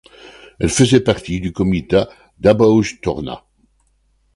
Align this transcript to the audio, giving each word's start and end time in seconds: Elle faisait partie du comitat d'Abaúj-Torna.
Elle 0.57 0.69
faisait 0.71 1.01
partie 1.01 1.39
du 1.39 1.51
comitat 1.53 2.09
d'Abaúj-Torna. 2.39 3.43